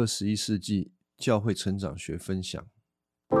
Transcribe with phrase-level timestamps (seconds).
[0.00, 2.64] 二十一世纪教会成长学分享。
[3.28, 3.36] 来，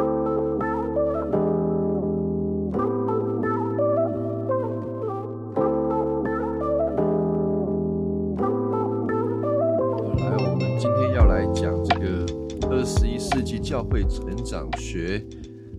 [10.36, 12.26] 我们今天要来讲这个
[12.68, 15.24] 二十一世纪教会成长学，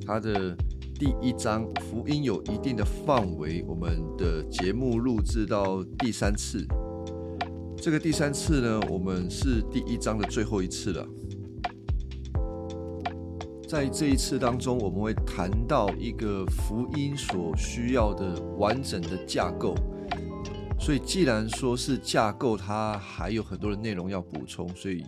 [0.03, 0.57] 它的
[0.95, 3.63] 第一章“福音有一定的范围”。
[3.69, 6.65] 我们的节目录制到第三次。
[7.81, 11.07] 这个第三次呢，我们是第一章的最后一次了。
[13.67, 19.73] 在这一次当中，我们会谈到一个福音所需要的完整的架构。
[20.79, 25.03] 所以，既然说是架构，它还有很多的内容要补充，所以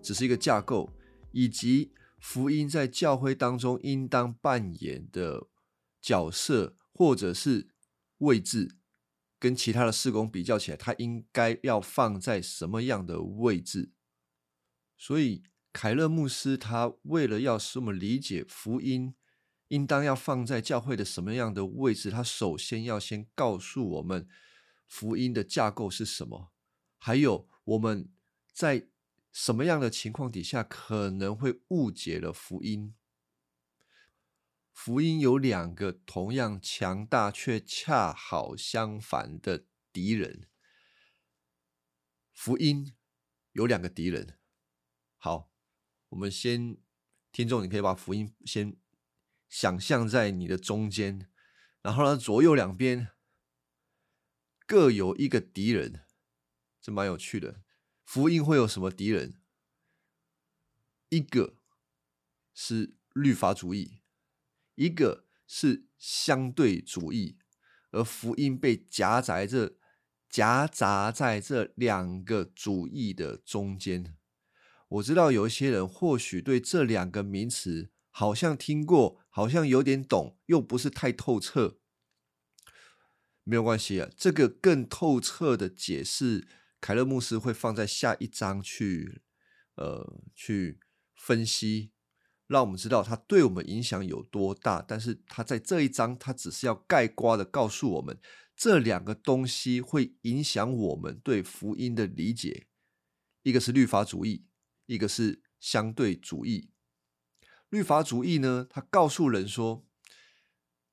[0.00, 0.88] 只是一个架构，
[1.32, 5.48] 以及福音在教会当中应当扮演的
[6.00, 7.66] 角色或者是
[8.18, 8.76] 位置。
[9.42, 13.90] 跟其他的施工比较起来，它应该要放在什么样的位置？
[14.96, 19.16] 所以凯勒牧师他为了要使我们理解福音
[19.66, 24.28] 应当要放在教会的什么样的位置，他首先要先告诉我们
[24.86, 26.52] 福音的架构是什么，
[26.98, 28.08] 还有我们
[28.52, 28.86] 在
[29.32, 32.94] 什么样的情况底下可能会误解了福音。
[34.72, 40.48] 福音有两个同样强大却恰好相反的敌人。
[42.32, 42.94] 福音
[43.52, 44.38] 有两个敌人。
[45.18, 45.52] 好，
[46.08, 46.78] 我们先，
[47.30, 48.76] 听众，你可以把福音先
[49.48, 51.30] 想象在你的中间，
[51.82, 53.12] 然后呢，左右两边
[54.66, 56.04] 各有一个敌人，
[56.80, 57.62] 这蛮有趣的。
[58.04, 59.40] 福音会有什么敌人？
[61.10, 61.56] 一个
[62.52, 64.01] 是律法主义。
[64.74, 67.38] 一个是相对主义，
[67.90, 69.76] 而福音被夹杂这
[70.28, 74.16] 夹杂在这两个主义的中间。
[74.88, 81.78] 我知道有一些人或许对这两个名词好像听过，好像有点懂，又不是太透彻。
[83.44, 86.46] 没有关系啊，这个更透彻的解释，
[86.80, 89.22] 凯勒牧师会放在下一章去，
[89.76, 90.78] 呃，去
[91.16, 91.91] 分析。
[92.52, 98.20] 让我们知道它对我们影响有多大，但是它在这一章，它只是要盖瓜的告诉我们，
[98.54, 102.68] 这两个东西会影响我们对福音的理解。
[103.42, 104.44] 一个是律法主义，
[104.84, 106.70] 一个是相对主义。
[107.70, 109.86] 律法主义呢，他告诉人说，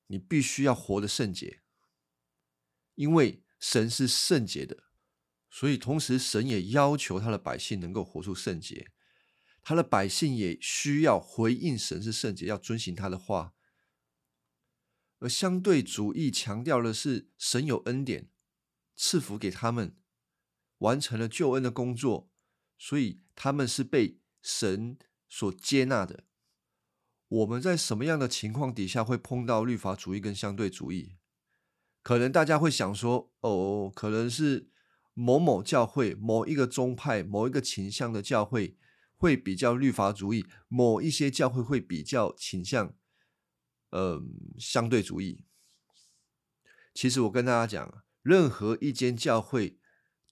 [0.06, 1.60] 你必须要活得圣洁，
[2.94, 4.84] 因为神是圣洁的，
[5.50, 8.90] 所以同时神也要求他的百姓能够活出圣洁。
[9.70, 13.54] 他的百姓也需要回应神是圣洁，要遵行他的话。
[15.20, 18.30] 而相对主义强调的是神有恩典
[18.96, 19.94] 赐福给他们，
[20.78, 22.28] 完成了救恩的工作，
[22.76, 24.98] 所以他们是被神
[25.28, 26.24] 所接纳的。
[27.28, 31.14] 我们在什么样的情况底下会碰到律法主义跟相对主义？
[32.02, 34.68] 可能大家会想说：“哦，可能是
[35.14, 38.76] 某某教会、某一个宗派、某一个倾向的教会。”
[39.20, 42.96] 会比较律法主义，某一些教会会比较倾向，
[43.90, 44.22] 呃，
[44.58, 45.44] 相对主义。
[46.94, 49.78] 其实我跟大家讲，任何一间教会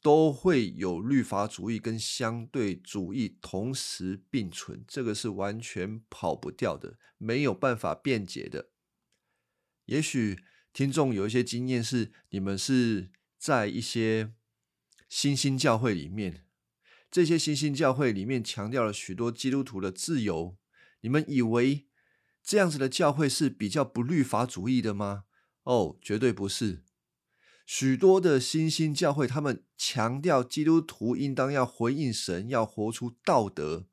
[0.00, 8.70] 都会有律法主义跟相对主义同时并存，这个是完全跑不掉的，没有办法辩解的。
[9.84, 14.32] 也许听众有一些经验，是你们是在一些
[15.10, 16.47] 新兴教会里面。
[17.10, 20.56] 这些新兴教会里面强调了许多基督徒的自由，
[21.00, 21.86] 你们以为
[22.42, 25.24] 这样子的教会是比较不律法主义的吗？
[25.62, 26.84] 哦，绝对不是。
[27.66, 33.86] 许多的新兴教会，他们强调基督徒应当要回应神，要活出道德，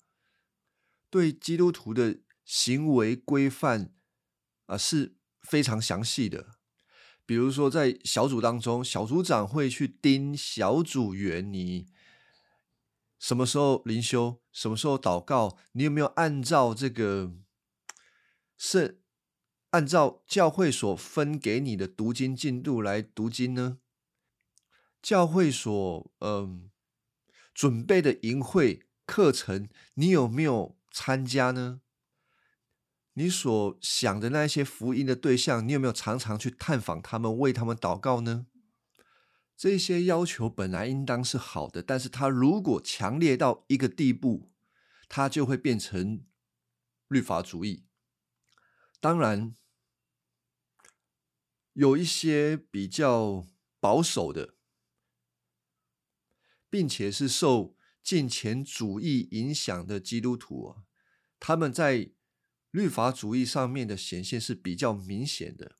[1.09, 3.93] 对基督徒的行为规范
[4.67, 6.55] 啊是非常详细的。
[7.25, 11.87] 比如说，在小组当中，小组长会去盯小组员你。
[13.25, 14.39] 什么时候灵修？
[14.51, 15.57] 什么时候祷告？
[15.71, 17.33] 你有没有按照这个
[18.55, 19.01] 是
[19.71, 23.79] 按照教会所分给你的读经进度来读经呢？
[25.01, 26.69] 教会所嗯
[27.51, 31.81] 准备的营会课程，你有没有参加呢？
[33.13, 38.45] 你所想的那些福音的对象，你有没有常常去探访他们，为他们祷告呢？
[39.57, 44.51] 这些要求本来应当是好的，但是他如果强烈到一个地步，
[45.07, 46.25] 他就会变成
[47.07, 47.85] 律法主义。
[48.99, 49.55] 当然，
[51.73, 53.45] 有一些比较
[53.79, 54.55] 保守的，
[56.69, 60.83] 并且是受金钱主义影响的基督徒啊，
[61.39, 62.11] 他们在
[62.71, 65.77] 律法主义上面的显现是比较明显的。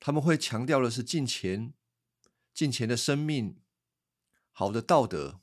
[0.00, 1.74] 他们会强调的是金钱、
[2.60, 3.58] 金钱的生命、
[4.52, 5.40] 好的道德。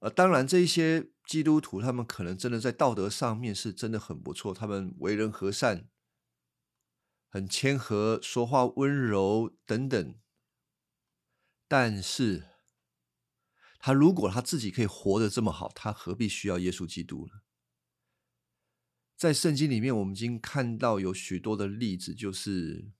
[0.00, 5.88] 呃，当然，这一些基督徒他们可能真的在道德上面是真的很不错，他们为人和善，
[7.28, 10.18] 很谦和，说话温柔等等。
[11.68, 12.48] 但是，
[13.78, 17.42] 他如果他自己可以活得这么好，他何必需要耶稣基督呢？
[19.16, 22.90] 在圣经里面，我们已经看到有许多的例子，就是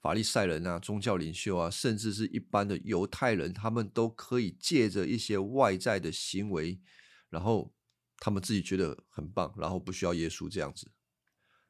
[0.00, 6.80] 法利赛人啊、宗教领袖啊，甚至是一般的犹太人，他们都可以借着一些外在的行为，
[7.28, 7.74] 然后
[8.18, 10.90] 他们自己觉得很棒，然后不需要耶稣这样子。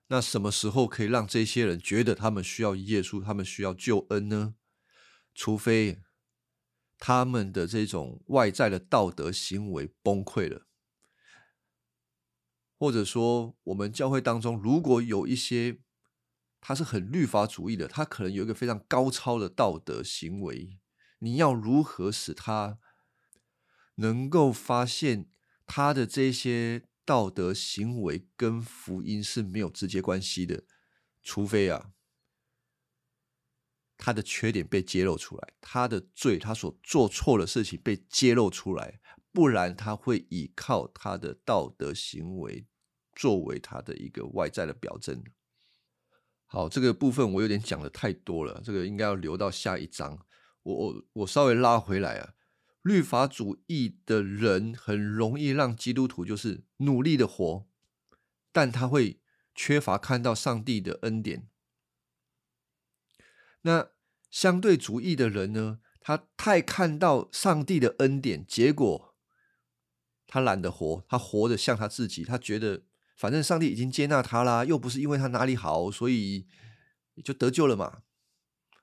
[0.08, 4.54] 那什么时候可以让这些人觉得他们需要耶稣，他们需要救恩呢？
[5.34, 6.02] 除非。
[7.02, 10.66] 他们的这种外在的道德行为崩溃了，
[12.76, 15.80] 或者说，我们教会当中如果有一些
[16.60, 20.78] 他是很律法主义的，他可能有一个非常高超的道德行为，
[21.20, 22.78] 你要如何使他
[23.96, 25.30] 能够发现
[25.66, 30.64] 他的这些道德行为跟福音是没有直接关系的？
[31.22, 31.92] 除非啊。
[34.02, 38.98] 他的缺点被揭露出来，他的罪，他所做错的事情被揭露出来，
[39.30, 42.66] 不然他会依靠他的道德行为
[43.14, 45.22] 作为他的一个外在的表征。
[46.52, 50.26] 好，这个部分我有点讲的太多了，这个应该要留到下一章。
[50.64, 52.35] 我我我稍微拉回来啊，
[52.82, 57.69] 律法主义的人很容易让基督徒就是努力的活，
[58.50, 59.20] 但他会
[59.55, 61.49] 缺乏看到上帝的恩典。
[63.62, 63.91] 那
[64.29, 65.79] 相对主义的人呢？
[66.00, 69.14] 他太看到上帝的恩典，结果
[70.26, 72.25] 他懒得活，他活得像他自己。
[72.25, 72.82] 他觉得
[73.20, 76.46] 反正上帝已经接纳他啦，又不是因为他哪里好，所以
[77.22, 78.00] 就得救了嘛？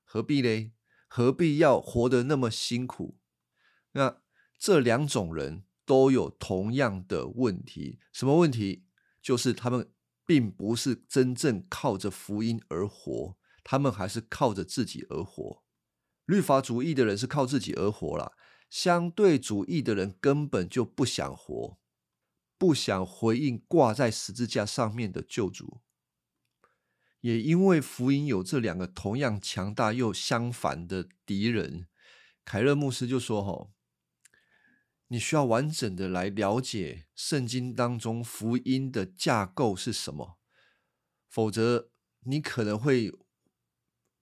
[0.04, 0.74] 何必嘞？
[1.08, 3.18] 何必要活得那么辛苦？
[3.94, 4.22] 那
[4.60, 8.86] 这两种人都有同样的问题，什么问题？
[9.24, 9.90] 就是他们
[10.24, 13.36] 并不是真正靠着福音而活。
[13.64, 15.64] 他们还是靠着自己而活，
[16.26, 18.34] 律法主义的人是靠自己而活了，
[18.70, 21.80] 相对主义的人根本就不想活，
[22.58, 25.82] 不想回应挂在十字架上面的救主。
[27.22, 31.88] 也因为福音有这两个同样强大又相反的敌人，
[32.46, 33.72] 凯勒牧师就说：“吼，
[35.08, 40.38] 你需要完整的来了解圣经当中福音的架构是什么，
[41.28, 41.90] 否则
[42.22, 43.12] 你可能会。”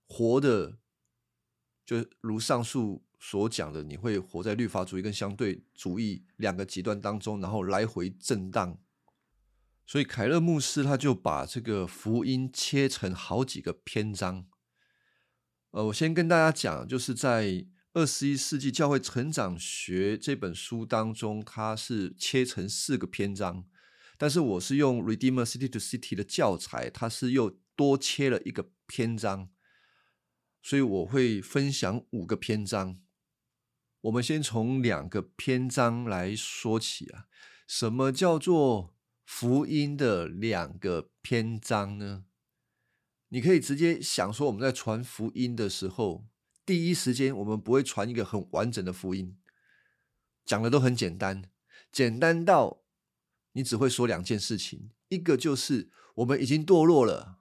[0.08, 0.78] 活的，
[1.84, 8.78] 就如上述所讲的，你会活在律法主义跟相对主义两个极端当中，然后来回震荡。
[9.84, 14.46] 所以凯勒牧师他就把这个福音切成好几个篇章。
[15.72, 17.48] 呃，我先跟大家讲，就是在
[17.94, 23.66] 《二十一世纪教会成长学》这本书当中，它是切成四个篇章，
[24.20, 29.50] 但是我是用 Redeemer City to City 的教材，它是又多切了一个篇章。
[30.62, 32.98] 所以我会分享五个篇章，
[34.06, 37.26] 我们先从两个篇章来说起啊。
[37.68, 38.94] 什么叫做
[39.26, 42.26] 福音的两个篇章呢？
[43.30, 46.28] 你可以直接想说，我们在传福音的时候，
[46.64, 49.36] 第一时间我们不会传一个很完整的福音，
[50.46, 51.50] 讲的都很简单，
[51.92, 52.84] 简单到
[53.54, 57.40] 你只会说两件事情，一个就是我们已经堕落了。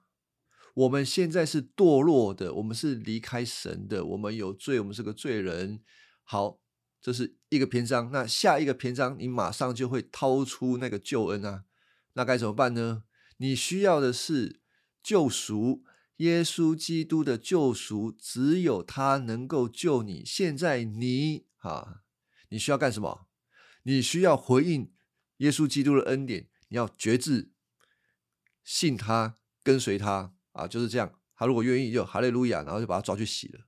[0.73, 5.83] 我们现在是堕落的，我们是离开神的，我们有罪，我们是个罪人。
[6.27, 6.59] 好，
[6.99, 8.11] 这是一个篇章。
[8.11, 11.65] 那下一个篇章，你马上就会掏出那个救恩啊，
[12.13, 13.03] 那该怎么办呢？
[13.37, 14.59] 你需要的是
[15.03, 15.83] 救赎，
[16.17, 20.25] 耶稣基督的救赎，只有他能够救你。
[20.25, 22.01] 现在你啊，
[22.49, 23.27] 你需要干什么？
[23.83, 24.91] 你需要回应
[25.37, 27.51] 耶稣基督的恩典，你要觉志，
[28.63, 30.33] 信他，跟随他。
[30.53, 31.19] 啊，就是这样。
[31.35, 33.67] 他如果愿意，就哈利路亚，然后就把他抓去洗了。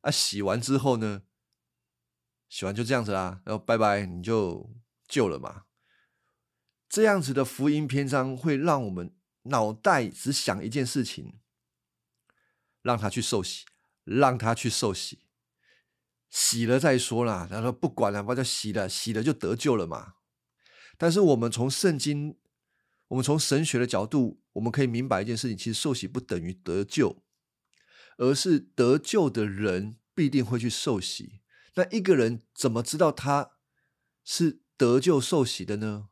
[0.00, 1.22] 啊，洗完之后呢，
[2.50, 4.70] 洗完就这样子啦，然后拜拜，你就
[5.08, 5.62] 救了嘛。
[6.86, 9.14] 这样子的福音篇章会让我们
[9.44, 11.38] 脑袋只想一件事情：
[12.82, 13.64] 让他去受洗，
[14.04, 15.20] 让他去受洗，
[16.28, 17.46] 洗了再说啦。
[17.48, 20.16] 他说不管了，把他洗了，洗了就得救了嘛。
[20.98, 22.36] 但是我们从圣经。
[23.10, 27.24] 我们从神学的角度，我们可以明白一件事情：，其实受洗不等于得救，
[28.18, 31.39] 而是得救的人必定会去受洗。
[31.74, 33.52] 那一个人怎么知道他
[34.24, 36.08] 是得救受洗的呢？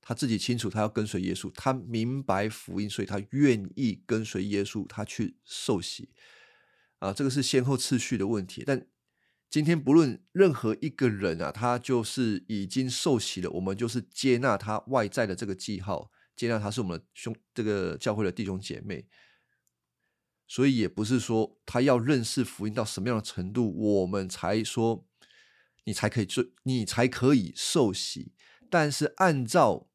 [0.00, 6.08] 他自己清楚，他要跟随耶稣，他明白福音，所以他愿意跟随耶稣，他去受洗。
[6.98, 8.64] 啊，这个是先后次序的问题。
[8.66, 8.86] 但
[9.50, 19.06] 今天不论任何一个人啊，他就是已经受洗了，我们就是接纳他外在的这个记号，接纳他是我们的兄，这个教会的弟兄姐妹。
[20.48, 25.06] 所以也不是说他要认识福音到什么样的程度，我们才说
[25.84, 28.32] 你才可以做，你才可以受洗。
[28.70, 29.88] 但是按照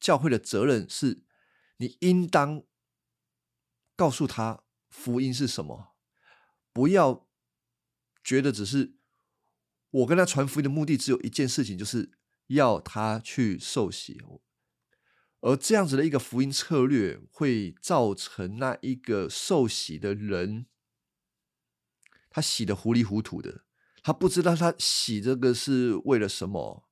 [0.00, 1.22] 教会的责任是，
[1.76, 2.64] 你应当
[3.96, 5.94] 告诉他福音是什么，
[6.72, 7.28] 不要
[8.22, 8.94] 觉得只是
[9.90, 12.10] 我跟他传福音的目的只有一件事情，就是
[12.48, 14.20] 要他去受洗。
[15.40, 20.66] 而这样子的一个福音策略，会造成那一个受洗的人，
[22.28, 23.64] 他洗的糊里糊涂的，
[24.02, 26.88] 他不知道他洗这个是为了什么，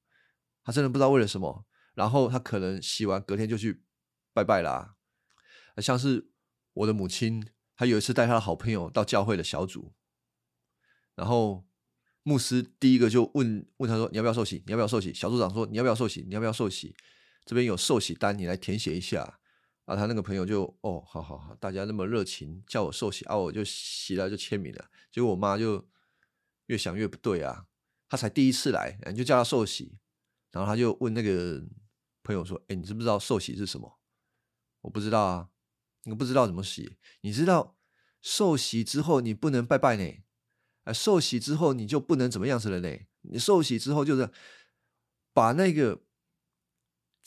[0.65, 1.67] 他真的不知道为了什么。
[1.95, 3.83] 然后他可能洗完隔天就去
[4.33, 4.95] 拜拜啦，
[5.79, 6.31] 像是
[6.73, 9.93] 我的母亲，她有一次带她的好朋友到教会的小组，
[11.17, 11.67] 然后
[12.23, 14.63] 牧师第一个就问问他说：“你要不要受洗？
[14.65, 16.23] 你要不要受洗？”小组长说：“你要不要受洗？
[16.29, 16.95] 你要不要受洗？”
[17.49, 19.41] 这边有受洗单，你来填写一下。
[19.87, 24.91] 啊，他那个朋友就哦，好好好，大家那么热情叫我受洗啊，我就洗了就签名了。
[25.11, 25.89] 结果我妈就
[26.67, 27.65] 越想越不对啊，
[28.07, 29.97] 他才第一次来，你就叫他受洗，
[30.51, 31.65] 然后他就问那个。
[32.25, 33.99] 朋友说：“哎，你知不知道受洗是什么？
[34.83, 35.49] 我不知道啊，
[36.03, 36.99] 你不知道怎么洗。
[37.23, 37.79] 你知道
[38.21, 40.23] 受洗之后你不能拜拜呢？
[40.85, 42.99] 啊，受洗之后你就不能怎么样子了呢？
[43.23, 44.31] 你受洗之后就是
[45.33, 46.03] 把那个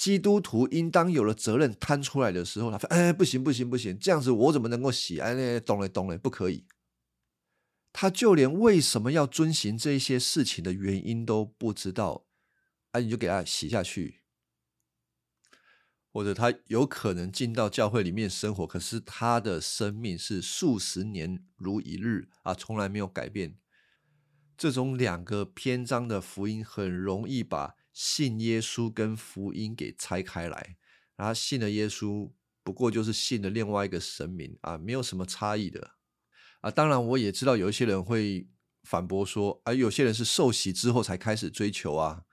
[0.02, 5.20] 基督徒应当有的责任摊出来的时候，他说：哎，不行不行不行，这样子我怎么能够洗？
[5.20, 6.66] 哎，懂了懂了，不可以。
[7.94, 12.26] 他就连为什么要遵循这些事情的原因都不知道，
[12.94, 14.22] 啊，你就给他洗下去。”
[16.12, 23.60] 或者他有可能进到教会里面生活，可是他的生命是数十年如一日啊，从来没有改变。
[24.58, 30.78] 这种两个篇章的福音很容易把信耶稣跟福音给拆开来。
[31.16, 32.32] 然后信了耶稣，
[32.64, 35.92] 不过就是信了另外一个神明啊，没有什么差异的
[36.62, 36.72] 啊。
[36.72, 38.50] 当然，我也知道有一些人会
[38.84, 42.24] 反驳说，啊，有些人是受洗之后才开始追求啊。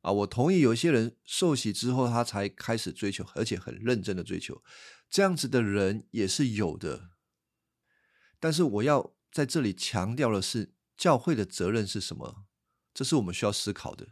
[0.00, 4.60] 啊，我同意，有些人受洗之后，他才开始追求，而且很认真的追求，
[5.08, 7.10] 这样子的人也是有的。
[8.40, 12.46] 但是我要在这里强调的是，教会的责任是什么？
[12.92, 14.08] 这是我们需要思考的。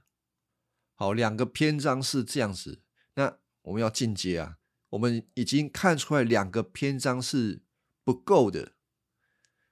[1.01, 2.83] 好，两个篇章是这样子，
[3.15, 4.59] 那我们要进阶啊。
[4.91, 7.63] 我们已经看出来两个篇章是
[8.05, 8.75] 不够的，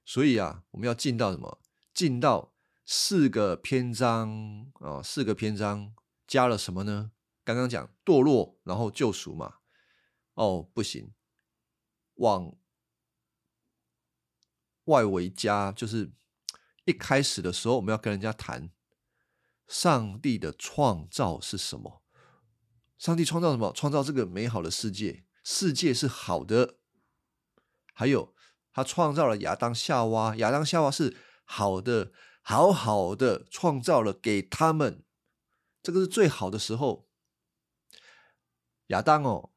[0.03, 1.61] 所以啊，我们要进到什么？
[1.93, 5.93] 进到四个篇章啊，四个篇章。
[6.25, 7.11] 加了什么呢？
[7.43, 9.57] 刚刚讲堕落，然后救赎嘛。
[10.33, 11.13] 哦，不行，
[12.15, 12.57] 往
[14.85, 16.11] 外围加，就是
[16.85, 18.71] 一开始的时候，我们要跟人家谈
[19.69, 22.01] 上帝的创造是什么。
[22.97, 23.71] 上帝创造什么？
[23.71, 26.79] 创造这个美好的世界，世界是好的。
[27.93, 28.35] 还有，
[28.73, 32.11] 他创造了亚当夏娃，亚当夏娃是好的，
[32.41, 35.05] 好好的创造了给他们。
[35.81, 37.07] 这个是最好的时候。
[38.87, 39.51] 亚当哦，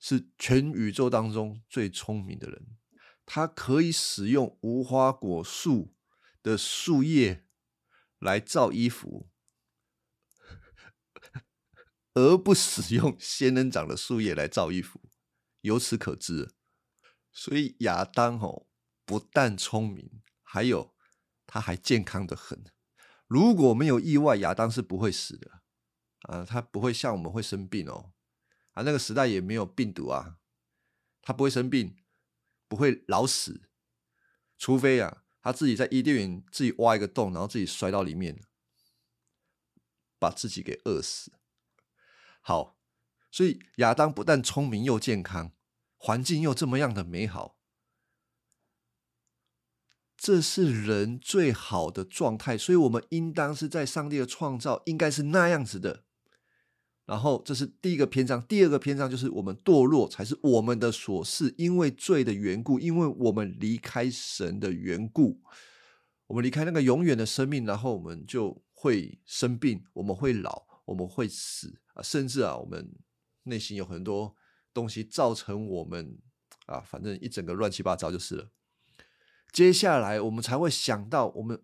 [0.00, 2.78] 是全宇宙当中最聪明的人，
[3.26, 5.94] 他可以使用无花果树
[6.42, 7.44] 的树叶
[8.18, 9.30] 来造衣服，
[12.14, 15.00] 而不使用仙人掌的树叶来造衣服。
[15.60, 16.54] 由此可知，
[17.32, 18.66] 所以亚当哦，
[19.04, 20.94] 不但聪明，还有
[21.46, 22.64] 他还健康的很。
[23.26, 25.62] 如果没有意外，亚当是不会死的
[26.22, 28.12] 啊，他不会像我们会生病哦，
[28.72, 30.38] 啊，那个时代也没有病毒啊，
[31.20, 31.96] 他不会生病，
[32.68, 33.68] 不会老死，
[34.56, 38.40] 除非啊，他自己在伊甸园自己挖一个洞，然后自己摔到里面，
[40.18, 41.32] 把自己给饿死。
[42.40, 42.76] 好，
[43.30, 45.52] 所以亚当不但聪明又健康，
[45.96, 47.56] 环境又这么样的美好。
[50.16, 56.07] 这是人最好的状态，所以我们应当是在上帝的创造应该是那样子的。
[57.08, 65.40] 然后这是第一个篇章，第二个篇章就是我们堕落才是我们的琐事，因为罪的缘故，因为我们离开神的缘故，
[66.26, 72.94] 我们离开那个永远的生命，然后我们就会生病，我们会老，我们会死啊，甚至啊，我们
[73.44, 74.36] 内心有很多
[74.74, 76.18] 东西造成我们
[76.66, 78.50] 啊，反正一整个乱七八糟就是了。
[79.50, 81.58] 接下来，我们才会想到，我们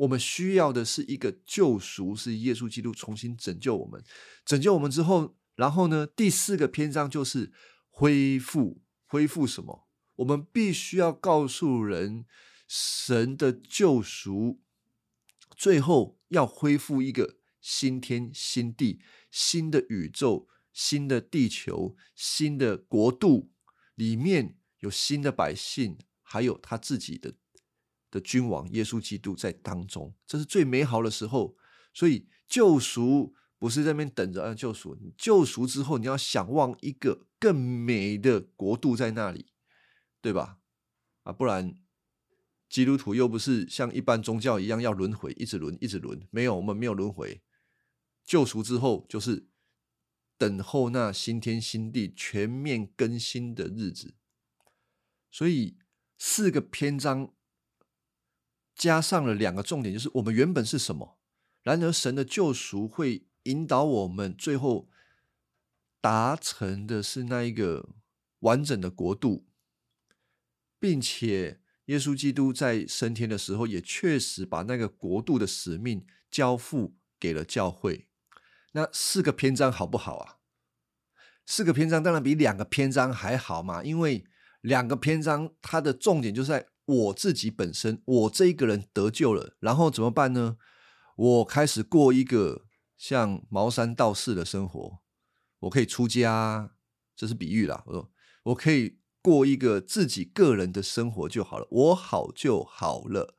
[0.00, 4.02] 我们需要的是一个救赎，是耶稣基督重新拯救我们，
[4.46, 7.52] 拯救我们之后，然后呢，第四个篇章就是
[7.90, 9.86] 恢复，恢复什么？
[10.16, 12.24] 我们必须要告诉人
[12.66, 14.60] 神的救赎，
[15.54, 23.50] 最后要恢复一个新天新地、新的宇宙、新的地球、新的国度，
[23.94, 27.34] 里面有新的百姓，还有他自己的。
[28.10, 31.56] 的君王耶稣基督在当中，这是最美好的时候。
[31.92, 34.96] 所以救赎不是在那边等着啊，救赎。
[35.16, 39.46] 救赎之后，你要想望一个更美的国度在那里，
[40.20, 40.58] 对吧？
[41.24, 41.76] 啊，不然
[42.68, 46.26] 基督徒又不是像一般宗教一样要轮回，一直轮，一直轮。
[46.30, 47.42] 没有，我们没有轮回。
[48.24, 49.48] 救赎之后，就是
[50.38, 54.14] 等候那新天新地全面更新的日子。
[55.30, 55.76] 所以
[56.16, 57.32] 四个篇章。
[58.80, 61.18] 加上了两个重点，就是我们原本是什么。
[61.62, 64.88] 然而，神的救赎会引导我们，最后
[66.00, 67.90] 达成的是那一个
[68.38, 69.44] 完整的国度，
[70.78, 78.08] 并且耶稣基督在升天的时候，也确实把那个国度的使命交付给了教会。
[78.72, 80.38] 那四个篇章好不好啊？
[81.44, 84.24] 四个篇章当然比两个篇章还好嘛，因为
[84.62, 86.66] 两个篇章它的重点就是在。
[86.90, 90.56] 我自己本身，我这一个人得救了，然后怎么办呢？
[91.16, 92.66] 我开始过一个
[92.96, 94.98] 像茅山道士的生活，
[95.60, 96.74] 我可以出家，
[97.14, 97.84] 这是比喻啦。
[97.86, 98.10] 我说
[98.44, 103.36] 我可以过一个自己个人的生活就好了，我好就好了。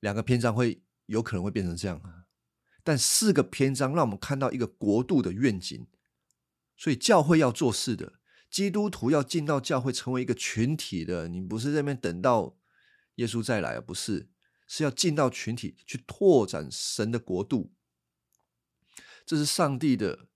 [0.00, 2.00] 两个篇章会有可能会变成这样，
[2.82, 5.86] 但四个篇章让我们看到一个国度的愿景，
[6.76, 8.14] 所以教会要做事的。
[8.52, 12.54] 基督徒要进到教会，成为一个群体的，你不是在那边等到
[13.14, 13.80] 耶稣再来啊？
[13.80, 14.28] 不是，
[14.68, 17.72] 是要进到群体去拓展神的国度。
[19.24, 20.28] 这是上帝的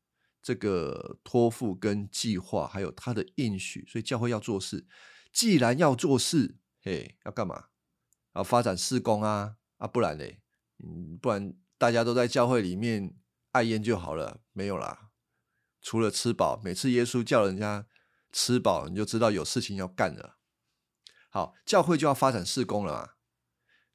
[0.43, 3.85] 这个托付跟计划，还有他的应许。
[3.87, 4.87] 所以教会要做事，
[5.31, 7.67] 既然要做事，嘿，要干嘛？
[8.35, 10.41] 要发展事工啊啊，不然嘞，
[10.83, 13.15] 嗯，不然大家都在教会里面
[13.53, 15.11] 爱烟就好了，没有啦。
[15.83, 17.87] 除了吃饱，每次耶稣叫人家。
[18.37, 20.37] 吃饱你就知道有事情要干了。
[21.31, 23.11] 好，教会就要发展施工了嘛？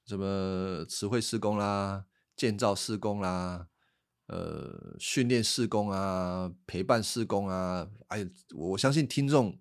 [0.04, 3.67] 什么词汇施工啦，建造施工啦，
[4.25, 7.88] 呃，训练施工啊，陪伴施工啊。
[8.08, 9.60] 哎，我相信听众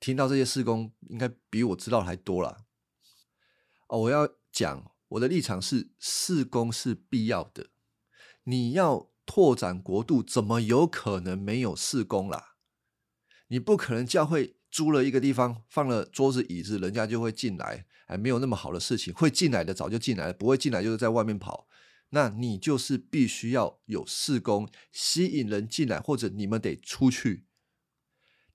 [0.00, 2.64] 听到这些施工，应该比我知道还多了。
[3.86, 7.70] 哦，我要讲我的立场是，施工是必要的。
[8.42, 12.49] 你要拓展国度，怎么有可能没有施工啦？
[13.50, 17.84] 你不可能教会租了一个地方，放了桌子椅子，人家就会进来。
[18.06, 21.68] 还，没有那么好的事情，会进来的早就进来了，不会进来就是在外面跑。
[22.10, 27.46] 那你就是必须要有事工吸引人进来，或者你们得出去。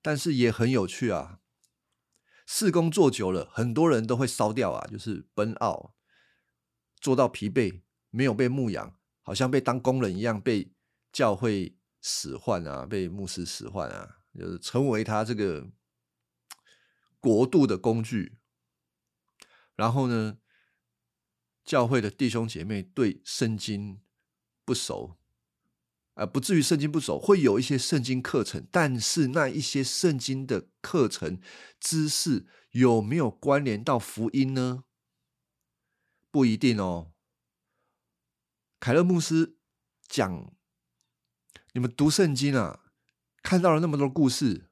[0.02, 1.40] 但是也很有趣啊，
[2.46, 5.94] 事工做久了，很多人都会烧掉啊，就是奔傲，
[7.00, 7.80] 做到疲惫，
[8.10, 10.70] 没有被牧养，好像被当工人一样，被
[11.12, 14.18] 教会使唤啊，被牧师使唤啊。
[14.36, 15.70] 就是成为他这个
[17.18, 18.38] 国度的工具，
[19.74, 20.38] 然后呢，
[21.64, 24.00] 教会的弟兄姐妹对圣经
[24.64, 25.16] 不熟，
[26.14, 31.40] 啊，不至于圣经不熟，会有一些圣经课程，但是那一些圣经的课程
[31.80, 34.84] 知识有没有关联到福音呢？
[36.30, 37.12] 不一定哦。
[38.78, 39.56] 凯勒牧师
[40.06, 40.52] 讲，
[41.72, 42.82] 你们读圣经啊。
[43.46, 44.68] 看到了那么多故事，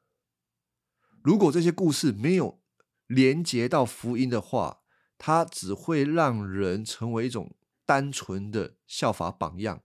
[1.23, 2.61] 如果这些故事没有
[3.07, 4.81] 连接到福音的话，
[5.17, 7.55] 它只会让人成为一种
[7.87, 9.85] 单纯的效法榜样，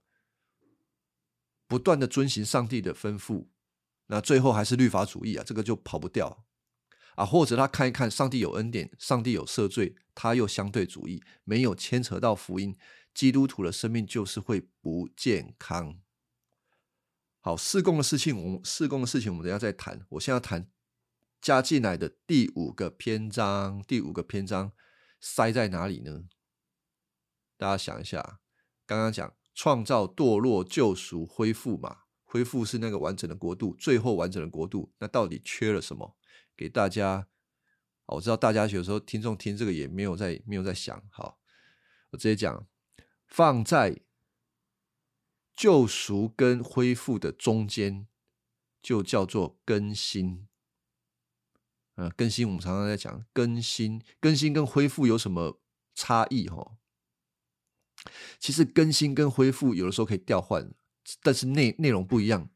[1.68, 3.46] 不断的遵循上帝的吩咐，
[4.08, 6.44] 那最后还是律法主义啊，这个就跑不掉
[7.14, 7.24] 啊。
[7.24, 12.76] 或者他看一看上帝有恩典，上帝有赦罪，他又相对主义，没有牵扯到福音，
[13.14, 16.00] 基督徒的生命就是会不健康。
[17.42, 20.04] 好，施工的事情，我们施工的事情，我们等下再谈。
[20.10, 20.70] 我现在谈
[21.40, 24.72] 加进来的第五个篇章，第五个篇章
[25.18, 26.24] 塞在哪里呢？
[27.56, 28.40] 大家想一下，
[28.84, 36.18] 刚刚讲创造、堕落、救赎、恢复嘛，恢复是那个完整的国度，最后完整的国度，那到底缺了什么？
[36.54, 37.26] 给大家，
[38.04, 41.38] 我知道大家有时候听众听这个也没有在没有在想，好，
[42.10, 42.66] 我直接讲，
[43.26, 44.02] 放在。
[45.60, 48.06] 救赎跟恢复的中间，
[48.80, 50.48] 就叫做更新。
[51.96, 55.60] 呃，更新我们常常在讲更新，更新跟恢复有什么
[55.94, 56.78] 差异哈。
[58.38, 60.72] 其实更新跟恢复有的时候可以调换，
[61.22, 62.48] 但是内内容不一样。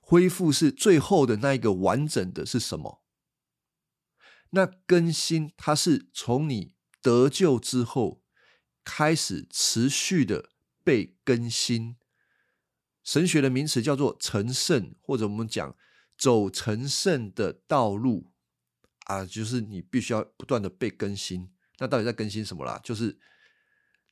[0.00, 3.02] 恢复是最后的那一个完整的是什么？
[4.50, 8.22] 那更新它是从你得救之后
[8.84, 10.50] 开始持续的
[10.84, 11.96] 被更新。
[13.04, 15.76] 神学的名词叫做成圣，或者我们讲
[16.16, 18.32] 走成圣的道路
[19.04, 21.50] 啊，就是你必须要不断的被更新。
[21.78, 22.80] 那到底在更新什么啦？
[22.82, 23.18] 就是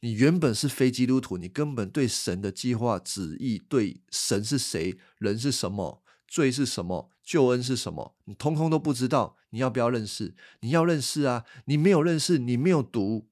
[0.00, 9.36] 你原本是非基督徒，你根本对神的计划、旨意、对神是谁、人是什么、罪是什么、救恩是什么，你通通都不知道。
[9.54, 10.34] 你要不要认识？
[10.60, 11.44] 你要认识啊！
[11.66, 13.28] 你没有认识，你没有读，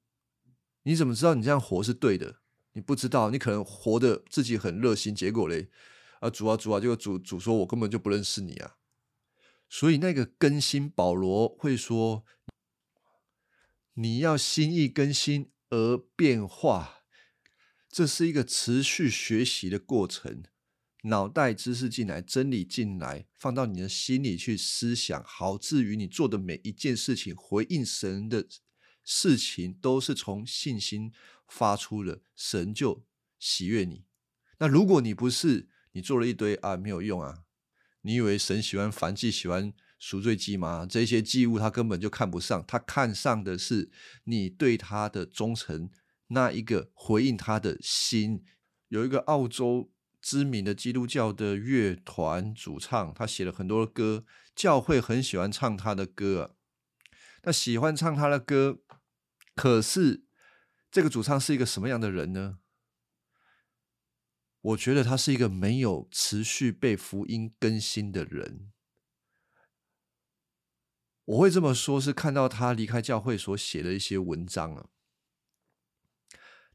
[0.83, 2.40] 你怎么知道你这样活是对的？
[2.73, 5.69] 你不知道，你可能活的自己很热心，结果嘞，
[6.19, 8.77] 啊主啊主啊，就主主说我根本就不认识你啊。
[9.69, 12.25] 所以那个更新，保罗会说，
[13.93, 17.03] 你要心意更新而变化，
[17.89, 20.43] 这是一个持续学习的过程。
[21.03, 28.47] 脑袋知识进来，真理进来，放到你的心里去思想，好至于你做的每一件事情，回应神的
[29.03, 31.11] 事情，都是从信心。
[31.53, 33.03] 发出的神就
[33.37, 34.05] 喜悦你。
[34.59, 37.43] 那如果你不是，你做了一堆啊没有用啊。
[38.03, 40.87] 你以为神喜欢燔祭、喜欢赎罪祭吗？
[40.89, 43.91] 这些祭物他根本就看不上，他看上的是
[44.23, 45.89] 你对他的忠诚，
[46.27, 48.45] 那一个回应他的心。
[48.87, 54.23] 有一个澳洲知名的基督教的乐团主唱，他写了很多歌，
[54.55, 56.55] 教会很喜欢唱他的歌。
[57.43, 58.79] 那喜欢唱他的歌，
[59.55, 60.23] 可是。
[60.91, 62.59] 这个主唱是一个什么样的人呢？
[64.59, 68.73] 我觉得他是一个没有持续被福音更新的人。
[71.23, 74.89] 我会这么说，是看到他离开教会所写的一些文章啊。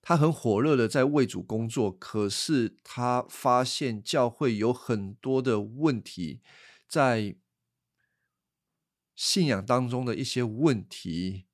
[0.01, 6.41] 他很火热的在为主工作，可是他发现教会有很多的问题，
[6.89, 7.37] 在
[9.17, 11.47] 信仰当中的一些问题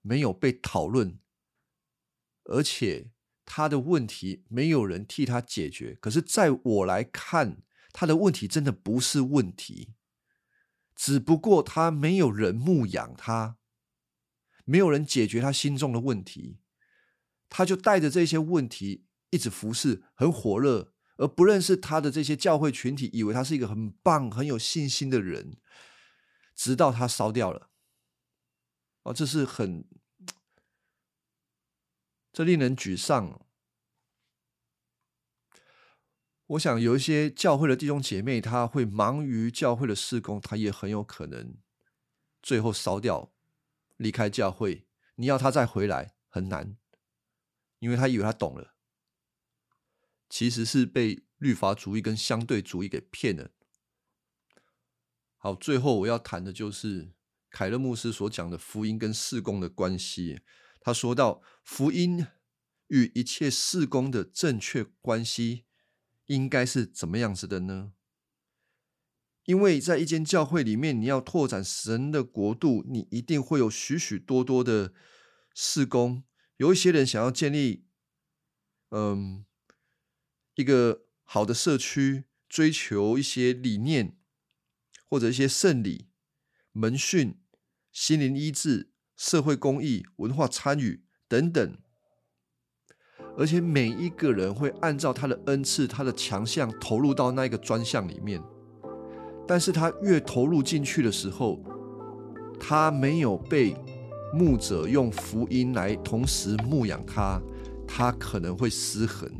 [0.00, 1.18] 没有被讨论。
[2.44, 3.10] 而且
[3.44, 9.94] 他的问题没有人替他解决，可是在我来看，他的问题真的不是问题，
[10.94, 13.58] 只不过他没有人牧养他，
[14.64, 16.58] 没有人解决他心中的问题，
[17.48, 25.56] 他就带着这些问题一直服侍，很火热，而不认识他的这些教会群体，以为他是一个很棒、很有信心的人，
[26.62, 27.70] 直到他烧掉了。
[29.02, 29.84] 哦，这是很。
[32.32, 33.44] 这令人沮丧。
[36.46, 41.56] 我想有一些教会的弟兄姐妹，他会忙于教会的事工，他也很有可能
[42.40, 43.32] 最后烧掉，
[43.96, 44.86] 离开教会。
[45.16, 46.76] 你要他再回来很难，
[47.80, 48.76] 因为他以为他懂了，
[50.28, 53.50] 其实是被律法主义跟相对主义给骗了。
[55.44, 57.10] 好，最后我要谈的就是
[57.50, 60.40] 凯勒牧师所讲的福音跟事工的关系。
[60.80, 62.24] 他说到，福音
[62.86, 65.64] 与一切事工的正确关系
[66.26, 67.92] 应该是怎么样子的呢？
[69.42, 74.94] 因为在一间教会里面，你要拓展神的国度，你一定会有许许多多的
[75.52, 76.22] 事工。
[76.58, 77.84] 有一些人想要建立，
[78.90, 79.44] 嗯，
[80.54, 84.16] 一个好的社区，追求一些理念，
[85.12, 86.06] 或者一些圣礼、
[86.72, 87.36] 门训、
[87.92, 88.88] 心灵医治。
[89.14, 91.76] 社会公益、文化参与等等，
[93.36, 98.42] 而且每一个人会按照他的恩赐、他的强项投入到那个专项里面。
[99.46, 101.62] 但是他越投入进去的时候，
[102.58, 103.76] 他没有被
[104.34, 107.40] 牧者用福音来同时牧养他，
[107.86, 109.30] 他可能会失衡，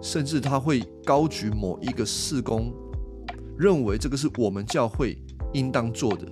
[0.00, 2.72] 甚至他会高举某一个事工，
[3.58, 5.18] 认为这个是我们教会
[5.52, 6.26] 应当做的。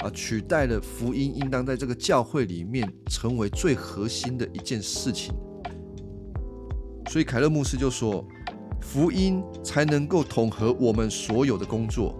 [0.00, 5.34] 啊，取代了福音，应当在这个教会里面成为最核心的一件事情。
[7.08, 8.22] 所以凯勒牧师就说，
[8.82, 12.14] 福音才能够统合我们所有的工作，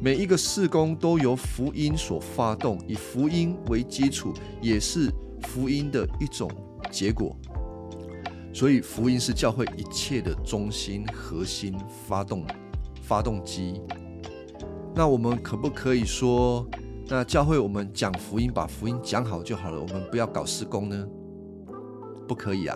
[0.00, 5.10] 每一个事工都由福音所发动，以福音为基础，也是
[5.42, 6.50] 福音的一种
[6.90, 7.36] 结果。
[8.54, 11.74] 所以福音是教会一切的中心、核心、
[12.06, 12.46] 发动、
[13.12, 13.78] 发动机。
[14.94, 16.66] 那我们可不可以说？
[17.08, 21.06] 那教会我们讲福音，把福音讲好就好了，我们不要搞施工呢？
[22.26, 22.74] 不可以啊？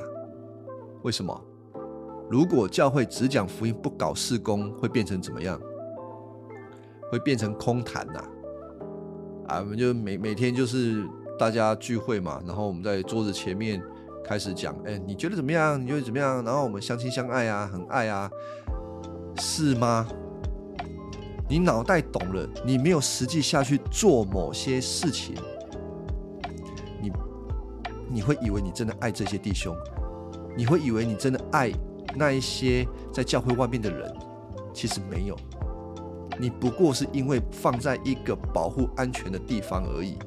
[1.04, 1.42] 为什么？
[2.28, 5.58] 如果教会只讲福音，不搞施工，会变成怎么样？
[7.10, 8.22] 会变成空谈呐！
[9.48, 11.02] 啊，我们就每每天就是
[11.38, 13.82] 大家聚会嘛，然后我们在桌子前面
[14.22, 15.80] 开始讲，哎，你觉得怎么样？
[15.82, 16.44] 你觉得怎么样？
[16.44, 18.30] 然后我们相亲相爱啊，很爱啊，
[19.38, 20.06] 是吗？
[21.48, 25.34] 你脑袋懂了，你没有实际下去做某些事情，
[27.00, 27.12] 你
[28.10, 29.76] 你会以为你真的爱这些弟兄，
[30.56, 31.72] 你会以为你真的爱
[32.16, 34.12] 那一些在教会外面的人，
[34.74, 35.36] 其实没有，
[36.38, 40.18] 你不过是因为放在一个保护安全的地方而已。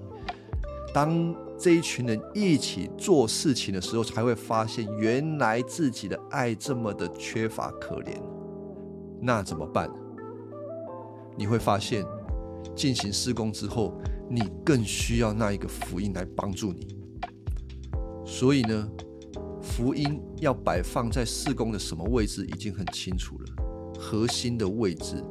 [0.93, 8.15] 当这一群人一起做事情的时候，才会发现原来自己的爱这么的缺乏可怜，
[9.21, 9.89] 那怎么办？
[11.39, 12.03] 你会发现，
[12.75, 13.93] 进行施工之后，
[14.29, 16.97] 你更需要那一个福音来帮助你。
[18.25, 18.89] 所以呢，
[19.61, 23.45] 福音要摆放在施工的什么位置，已经很清楚了。
[23.97, 25.23] 核心的位置，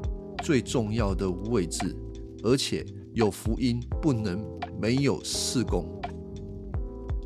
[0.42, 1.94] 最重要的位置，
[2.42, 4.42] 而且有福音不能
[4.80, 5.84] 没有施工。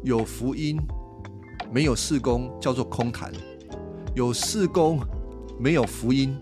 [0.03, 0.77] 有福音
[1.73, 3.33] 没有施工叫做空谈，
[4.17, 4.99] 有施工
[5.57, 6.37] 没有福音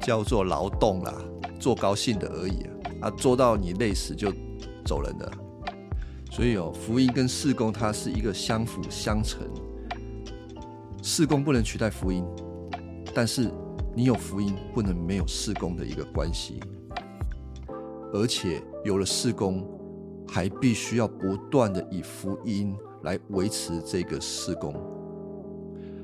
[0.00, 1.22] 叫做劳动啦。
[1.60, 2.66] 做高兴的而已
[3.00, 4.32] 啊，做到你累死就
[4.84, 5.30] 走人了。
[6.32, 9.46] 所以哦，福音跟事工它是一个相辅相成，
[11.02, 12.24] 事工不能取代福音，
[13.14, 13.50] 但是
[13.94, 16.58] 你有福音不能没有事工的一个关系，
[18.12, 19.68] 而且有了事工，
[20.26, 24.72] 还必须要不断的以福音来维持这个事工。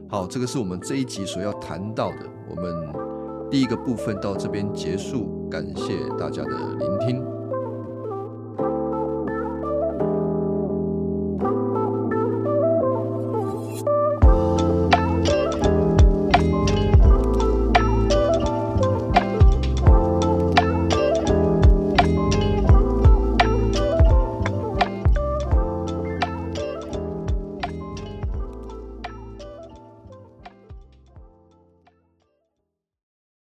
[0.09, 3.16] 好，这个是我们这一集所要谈到的，我们。
[3.51, 7.36] 第一个部分到这边结束，感谢大家的聆听。